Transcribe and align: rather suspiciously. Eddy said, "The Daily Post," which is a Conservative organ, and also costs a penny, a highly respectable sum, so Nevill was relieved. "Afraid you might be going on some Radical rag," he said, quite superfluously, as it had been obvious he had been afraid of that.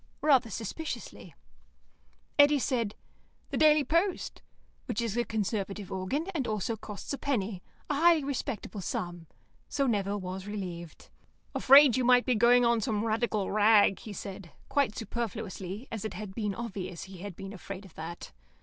rather 0.21 0.49
suspiciously. 0.49 1.35
Eddy 2.39 2.57
said, 2.57 2.95
"The 3.51 3.57
Daily 3.57 3.83
Post," 3.83 4.41
which 4.87 4.99
is 4.99 5.15
a 5.15 5.23
Conservative 5.23 5.91
organ, 5.91 6.25
and 6.33 6.47
also 6.47 6.75
costs 6.75 7.13
a 7.13 7.19
penny, 7.19 7.61
a 7.87 7.93
highly 7.93 8.23
respectable 8.23 8.81
sum, 8.81 9.27
so 9.69 9.85
Nevill 9.85 10.19
was 10.19 10.47
relieved. 10.47 11.09
"Afraid 11.53 11.97
you 11.97 12.03
might 12.03 12.25
be 12.25 12.33
going 12.33 12.65
on 12.65 12.81
some 12.81 13.05
Radical 13.05 13.51
rag," 13.51 13.99
he 13.99 14.11
said, 14.11 14.49
quite 14.69 14.95
superfluously, 14.97 15.87
as 15.91 16.03
it 16.03 16.15
had 16.15 16.33
been 16.33 16.55
obvious 16.55 17.03
he 17.03 17.19
had 17.19 17.35
been 17.35 17.53
afraid 17.53 17.85
of 17.85 17.93
that. 17.93 18.31